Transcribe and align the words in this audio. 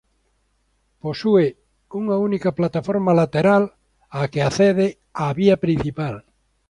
Posúe 1.03 1.45
unha 1.99 2.15
única 2.27 2.49
plataforma 2.59 3.11
lateral 3.21 3.63
á 4.17 4.19
que 4.31 4.41
accede 4.49 4.87
a 5.23 5.25
vía 5.39 5.55
principal. 5.65 6.15